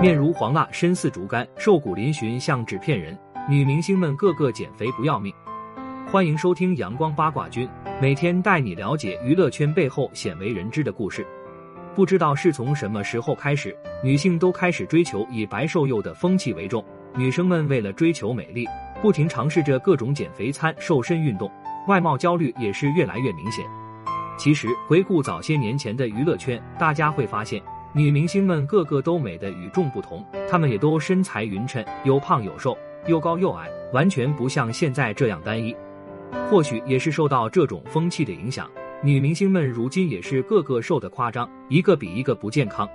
[0.00, 3.14] 面如黄蜡，身似竹竿，瘦骨嶙峋像纸片人。
[3.46, 5.30] 女明星们个个减肥不要命。
[6.10, 7.68] 欢迎收听阳光八卦君，
[8.00, 11.26] 每天带你了解娱乐圈背后鲜为人知的故事。
[11.94, 16.82] 不知道是从什么时候开始，女性都开始追求以白瘦幼的风气为重。
[17.14, 18.66] 女生们为了追求美丽，
[19.02, 21.52] 不停尝试着各种减肥餐、瘦身运动，
[21.88, 23.66] 外貌焦虑也是越来越明显。
[24.38, 27.62] 其实，回顾早些年前的娱乐圈，大家会发现，
[27.92, 35.74] 女明星们个个都美得与众不同，她们也都身材匀称，有胖有瘦，又高又矮，完全不像现在这样单一。
[36.48, 38.70] 或许也是受到这种风气的影响，
[39.02, 42.88] 女明星们如今也是个个瘦得夸张，一个比一个不健康。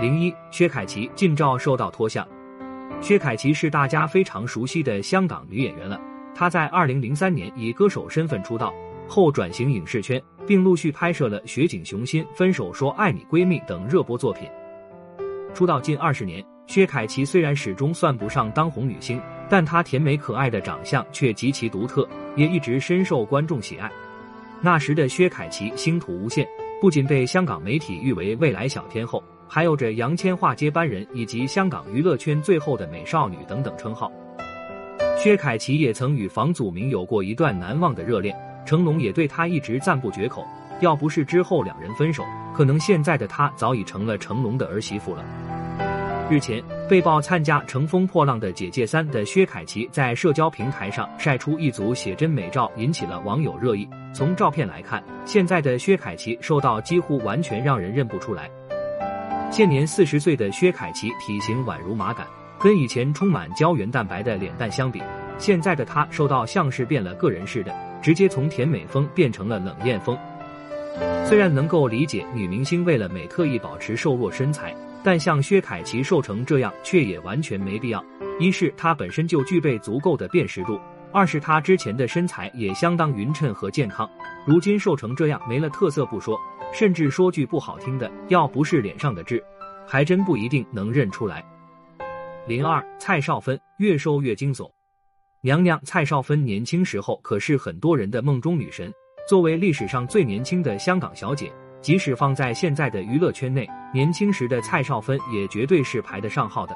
[0.00, 2.26] 零一，薛凯琪近照受到脱相。
[3.02, 6.00] 薛凯琪是大家非常熟悉的香港女演员了，
[6.34, 8.72] 她在二零零三年以歌手身份出道。
[9.06, 14.48] 后转型影视圈，并陆续拍摄了《雪景雄心》《分手说爱你闺蜜》等热播作品。
[15.52, 23.90] 出道近二十年，薛凯琪虽然始终算不上当红女星，但她甜美可爱的长相却极其独特，也一直深受观众喜爱。
[24.60, 26.46] 那时的薛凯琪星途无限，
[26.80, 34.10] 不仅被香港媒体誉为未来小天后，还有着杨千嬅接班人以及香港娱乐圈最后的美少女等等称号。
[35.16, 38.34] 薛凯琪也曾与房祖名有过一段难忘的热恋。
[38.64, 40.46] 成龙也对她一直赞不绝口，
[40.80, 45.24] 要不是之后两人分手，可能现在的她早已成了成龙的儿媳妇了。
[46.30, 53.86] 日前被曝参加《乘风破浪的姐姐三》的薛凯琪，在社交平台上晒出一组写真美照，引起了网友热议。
[54.14, 58.50] 从照片来看，现在的薛凯琪瘦到几乎完全让人认不出来。
[59.50, 62.26] 现年四十岁的薛凯琪体型宛如马杆，
[62.58, 65.02] 跟以前充满胶原蛋白的脸蛋相比，
[65.38, 67.74] 现在的她瘦到像是变了个人似的。
[68.04, 70.14] 直接从甜美风变成了冷艳风。
[71.24, 78.04] 虽然能够理解女明星为了美特意保持瘦弱身材，但像薛凯琪瘦成这样却也完全没必要。
[78.38, 80.78] 一是她本身就具备足够的辨识度，
[81.14, 84.06] 二是她之前的身材也相当匀称和健康。
[84.46, 86.38] 如今瘦成这样没了特色不说，
[86.74, 89.42] 甚至说句不好听的，要不是脸上的痣，
[89.86, 91.42] 还真不一定能认出来。
[92.46, 94.70] 零二蔡少芬越瘦越惊悚。
[95.44, 98.90] 娘娘蔡少芬年轻时候可是很多人的梦中女神，
[99.28, 106.74] 作为历史上最年轻的香港小姐，即使放在现在的娱乐圈内，年轻时的蔡少芬也绝对是排得上号的。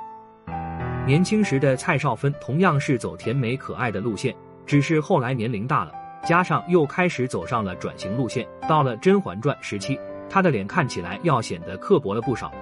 [1.07, 4.37] 年轻时的蔡少芬同样是走甜美可爱的路线，
[4.67, 5.93] 只是后来年龄大了，
[6.23, 12.53] 加上又开始走上了转型路线，到了《甄嬛传》时期，她的脸看起来要显得刻薄了不少。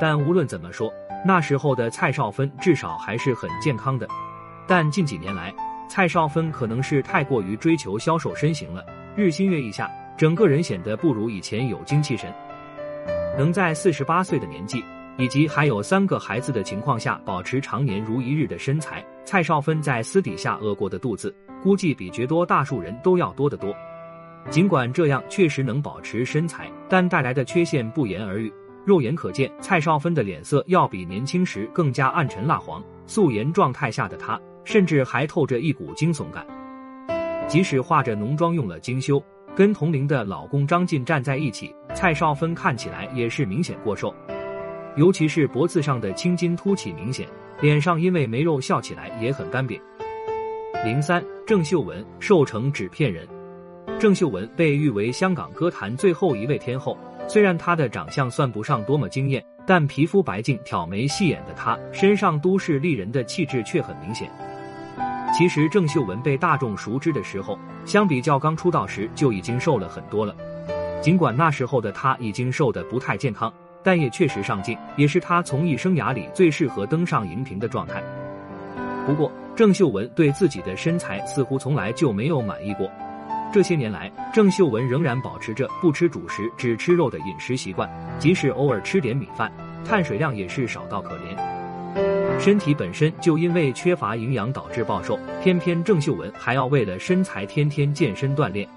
[0.00, 0.92] 但无论怎么说，
[1.24, 4.08] 那时候的蔡少芬至少还是很健康的。
[4.66, 5.54] 但近几年来，
[5.88, 12.32] 蔡少芬可能是太过于追求消瘦身形了，日新月异下，整个人显得不如以前有精气神。
[13.36, 14.82] 能在四十八岁的年纪，
[15.18, 23.74] 以及还有三个孩子的情况下，保持常年如一日的身材，蔡少芬在私底下饿过的肚子，估计比绝多大数人都要多得多。
[24.50, 28.52] 尽管这样确实能保持身材，但带来的缺陷不言而喻。
[28.84, 34.38] 肉眼可见，蔡少芬的脸色要比年轻时更加暗沉蜡黄，素颜状态下的她。
[34.64, 36.44] 甚至还透着一股惊悚感。
[37.46, 39.22] 即使化着浓妆用了精修，
[39.54, 44.14] 跟同龄的老公张晋站在一起，蔡少芬看起来也是明显过瘦，
[44.96, 47.28] 尤其是脖子上的青筋凸起明显，
[47.60, 49.78] 脸上因为没肉笑起来也很干瘪。
[50.84, 53.28] 零三，郑秀文瘦成纸片人。
[53.98, 56.98] 郑秀文被誉为香港歌坛最后一位天后，
[57.28, 64.30] 虽然她的长相算不上多么惊艳，但皮肤白净、挑眉细眼的她，身上都市丽人的气质却很明显。
[65.36, 70.32] 其实郑秀文被大众熟知的时候，相比较刚出道时就已经瘦了很多了。
[71.02, 73.52] 尽管那时候的她已经瘦得不太健康，
[73.82, 78.00] 但也确实上镜，也是她从艺生涯里最适合登上荧屏的状态。
[79.04, 82.88] 不过，郑秀文对自己的身材似乎从来就没有满意过。
[83.52, 87.90] 这些年来，郑秀文仍然保持着不吃主食、只吃肉的饮食习惯，
[88.20, 89.50] 即使偶尔吃点米饭，
[89.84, 91.53] 碳水量也是少到可怜。
[92.44, 98.68] 身体本身就因为缺乏营养导致暴瘦，偏偏郑秀文还要为了身材天天健身锻炼。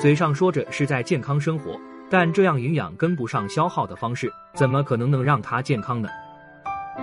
[0.00, 1.78] 嘴上说着是在健康生活，
[2.08, 6.08] 但这样营养跟不上消耗的方式，怎么可能能让她健康呢？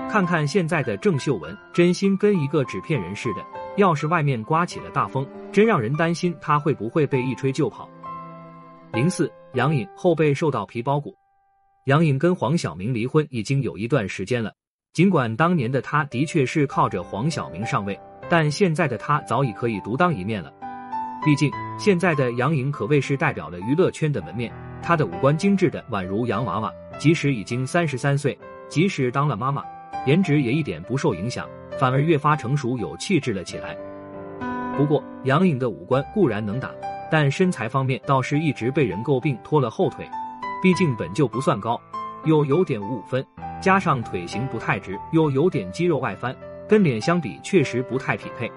[0.09, 3.45] 看看现在的郑秀文，真心跟一个纸片人似的。
[3.77, 7.87] 要是外面刮起了大风，真让人担心她会不会被一吹就跑。
[8.93, 11.15] 零四，杨颖后背瘦到皮包骨。
[11.85, 14.51] 杨颖跟黄晓明离婚已经有一段时间了。
[14.91, 17.97] 尽管当年的他的确是靠着黄晓明上位，
[18.27, 20.51] 但现在的他早已可以独当一面了。
[21.23, 24.51] 毕竟现在的杨颖可谓是代表了娱乐圈的门面，
[24.81, 28.37] 她的五官精致的宛如洋娃娃，即使已经三十三岁，
[28.67, 29.63] 即使当了妈妈，
[30.07, 31.47] 颜值也一点不受影响，
[31.77, 33.77] 反而越发成熟有气质了起来。
[34.75, 36.71] 不过，杨颖的五官固然能打，
[37.11, 40.09] 但身材方面倒是一直被人诟病拖了后腿。
[40.63, 41.79] 毕竟本就不算高，
[42.25, 43.25] 又有点五五分，
[43.61, 46.35] 加上腿型不太直，又有点肌肉外翻，
[46.67, 48.49] 跟脸相比确实不太匹配。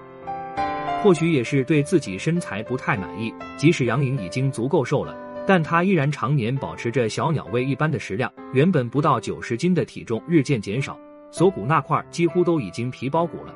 [1.01, 5.13] 或许也是对自己身材不太满意，即使杨颖已经足够瘦了，
[5.45, 10.97] 但她依然常年保持着小鸟胃一般的食量，原本不到九十斤的体重日渐减少，
[11.29, 13.53] 锁骨那块几乎都已经皮包骨了。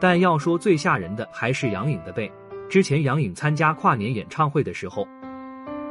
[0.00, 2.30] 但要说最吓人的还是杨颖的背。
[2.70, 5.06] 之前杨颖参加跨年演唱会的时候，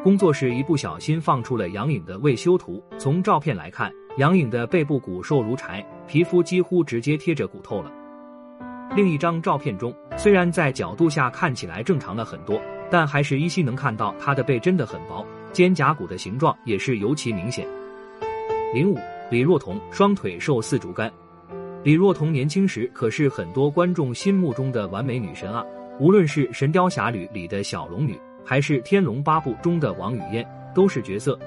[0.02, 2.84] 工作室一不小心放出了杨颖的未修图。
[2.98, 7.92] 从照片来看，杨颖的背部骨瘦如柴，皮肤几乎直接贴着骨头了。
[8.96, 12.60] 另一张照片中，虽然在角度下看起来正常了很多，
[12.90, 15.24] 但还是依稀能看到她的背真的很薄，
[15.54, 17.68] 肩胛骨的形状也是尤其明显。
[18.74, 18.98] 零五，
[19.30, 21.12] 李若彤双腿瘦似竹竿。
[21.84, 25.64] 李若彤年轻时可是很多观众心目中的完美女神啊，
[26.00, 30.44] 无论是《神雕侠侣》里的小龙女，还是《天龙八部》中的王语嫣，
[30.74, 31.38] 都是角色。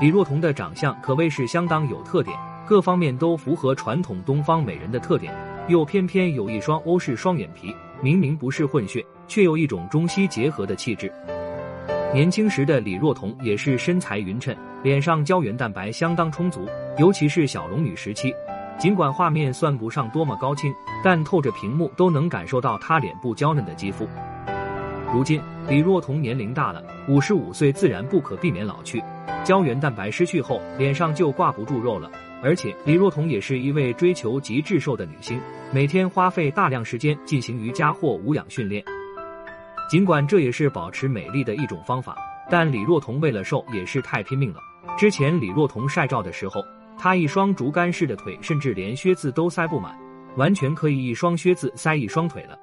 [0.00, 2.36] 李若彤的长相可谓是相当有特点，
[2.66, 5.32] 各方面都符合传统东方美人的特点。
[5.66, 11.10] 又偏偏有一双欧式双眼皮，明明不是混血，却有一种中西结合的气质。
[12.12, 16.68] 年轻时的李若彤也是身材匀称，脸上胶原蛋白相当充足，
[16.98, 18.34] 尤其是小龙女时期，
[18.76, 20.70] 尽管画面算不上多么高清，
[21.02, 24.06] 但透着屏幕都能感受到她脸部娇嫩的肌肤。
[25.14, 29.00] 如今李若彤年龄大了，五十五岁自然不可避免老去，
[29.44, 32.10] 胶原蛋白失去后，脸上就挂不住肉了。
[32.42, 35.40] 而且李若彤也是一位追求极致瘦的女星，
[35.72, 38.84] 每天花费大量时间进行瑜伽或无氧训练。
[39.88, 42.16] 尽管这也是保持美丽的一种方法，
[42.50, 44.58] 但李若彤为了瘦也是太拼命了。
[44.98, 46.60] 之前李若彤晒照的时候，
[46.98, 49.96] 她一双竹竿式的腿，甚至连靴子都塞不满，
[50.36, 52.58] 完全可以一双靴子塞一双腿了。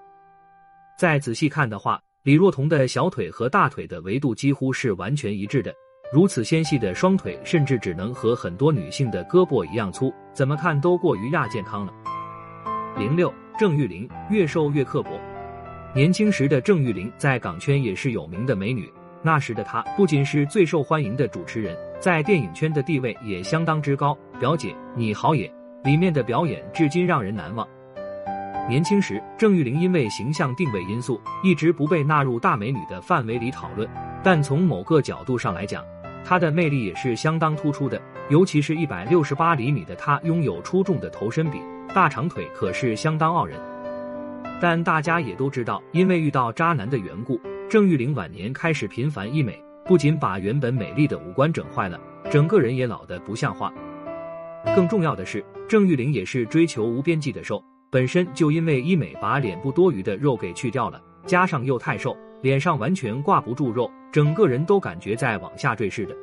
[0.97, 5.73] 再仔细看的话，李若彤的小腿和大腿的维度几乎是完全一致的。
[6.13, 11.91] 如此纤细的双腿，甚至只能和很多女性的胳膊一样粗，怎么看都过于亚健康了。
[12.95, 15.09] 零六，郑裕玲越瘦越刻薄。
[15.95, 18.87] 年轻时的郑裕玲在港圈也是有名的美女，
[19.23, 24.15] 那时的她不仅是最受欢迎的主持人，在电影圈的地位也相当之高。
[24.39, 25.51] 表姐，你好也
[25.83, 27.67] 里面的表演至今让人难忘。
[28.69, 33.89] 年轻时，郑玉玲因为形象定位因素，一直不被纳入大美女的范围里讨论，
[34.23, 35.83] 但从某个角度上来讲，
[36.23, 41.59] 她的魅力也是相当突出的，尤其是一百六十八厘米的她，拥有出众的头身比，
[41.93, 43.59] 大长腿可是相当傲人。
[44.61, 51.99] 但大家也都知道，因为遇到渣男的缘故，郑玉玲晚年开始频繁医美，不仅把原本美丽的五官整坏了，
[52.29, 53.73] 整个人也老得不像话。
[54.75, 57.61] 更重要的是，郑玉玲也是追求无边际的瘦，
[57.91, 63.91] 本身就因为医美把脸部多余的肉给去掉了，加上又太瘦，脸上完全挂不住肉。
[64.13, 66.15] 整个人都感觉在往下坠似的，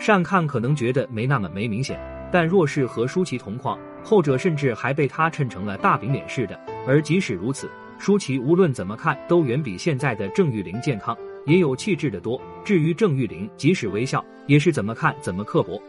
[0.00, 1.96] 善看可能觉得没那么没明显，
[2.32, 6.58] 但若是和舒淇同框，后者甚至还被她衬成了大饼脸似的。
[6.88, 11.16] 而即使如此，舒淇无论怎么看都远比现在的郑裕玲健康，
[11.46, 12.40] 也有气质的多。
[12.64, 15.80] 至于郑裕玲，即使微笑，也是怎么看怎么刻薄。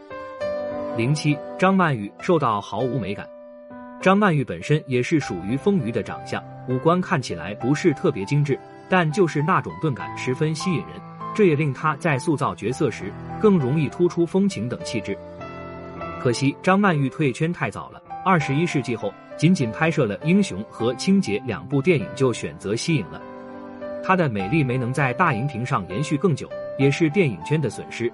[0.96, 3.26] 零七，张曼玉瘦到毫无美感。
[4.06, 8.56] 张曼玉本身也是属于丰腴的长相，五官看起来不是特别精致。
[8.88, 10.90] 但就是那种钝感十分吸引人，
[11.34, 15.18] 这也令她在塑造角色时更容易突出风情等气质。
[16.22, 23.20] 可惜张曼玉退圈太早了，二十一世纪后仅仅拍摄了《英雄》和《清洁》两部电影就选择息影了。
[24.04, 26.48] 她的美丽没能在大荧屏上延续更久，
[26.78, 28.08] 也是电影圈的损失。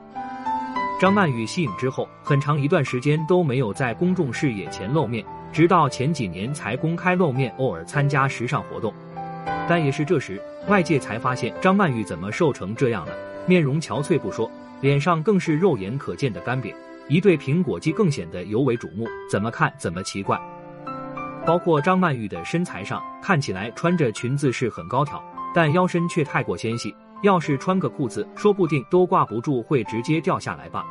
[1.03, 8.95] 张曼玉息影之后，很长一段时间都没有在公众视野前露面，直到前几年才公开露面，偶尔参加时尚活动。
[9.69, 13.13] 但也是这时，外界才发现张曼玉怎么瘦成这样了。
[13.49, 14.49] 面容憔悴不说，
[14.81, 16.73] 脸上更是肉眼可见的干瘪，
[17.09, 20.41] 一对苹果肌更显得尤为瞩目，怎么看怎么奇怪。
[21.45, 25.21] 包括张曼玉的身材上，看起来穿着裙子是很高挑，
[25.53, 30.85] 但腰身却太过纤细，要是穿个裤子，说不定都挂不住，会直接掉下来吧。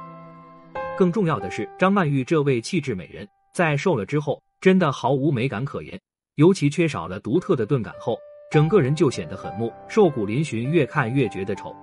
[0.97, 5.99] 更重要的是，张曼玉这位气质美人，在瘦了之后，真的毫无美感可言，
[6.35, 8.17] 尤其缺少了独特的钝感后。
[8.51, 11.73] 整个人就显得很木，瘦骨嶙峋，越看越觉得丑。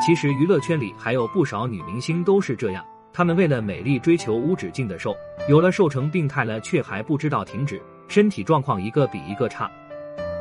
[0.00, 2.82] 其实娱乐圈里还有不少女明星都是这样，
[3.12, 5.14] 她们为了美丽追求无止境的瘦，
[5.50, 9.70] 有了瘦成病态了，却还不知道停止，身体状况一个比一个差。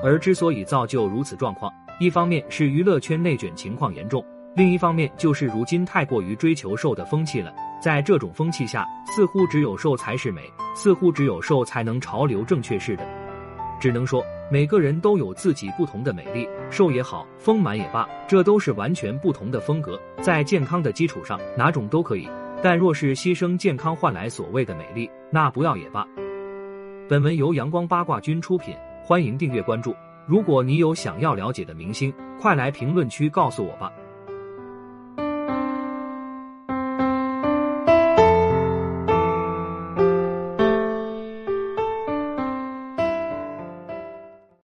[0.01, 4.23] 而之所以造就如此状况，一方面是娱乐圈内卷情况严重，
[4.55, 7.53] 另一方面就是如今太过于追求瘦的风气了。
[7.81, 10.41] 在这种风气下，似乎只有瘦才是美，
[10.75, 13.07] 似乎只有瘦才能潮流正确似的。
[13.79, 19.99] 只能说，每个人都有自己不同的美丽，瘦也好，丰满也罢，这都是完全不同的风格。
[20.21, 22.27] 在健康的基础上，哪种都可以。
[22.63, 26.07] 但若是牺牲健康换来所谓的美丽，那不要也罢。
[27.07, 28.73] 本文由阳光八卦君出品，
[29.03, 29.95] 欢迎订阅关注。
[30.27, 33.91] 如果你有想要了解的明星，快来评论区告诉我吧。